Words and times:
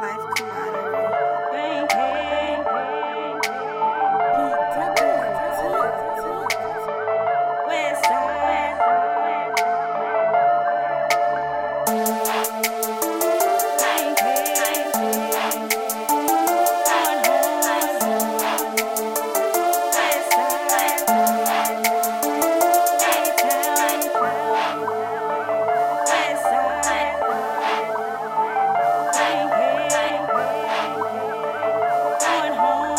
life 0.00 0.49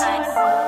night. 0.01 0.60